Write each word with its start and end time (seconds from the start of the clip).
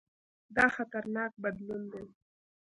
دا 0.55 0.65
خطرناک 0.75 1.31
بدلون 1.43 1.81
دی. 1.91 2.03